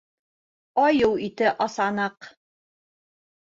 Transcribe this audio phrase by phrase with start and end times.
[0.85, 2.33] -Айыу ите асаныҡ!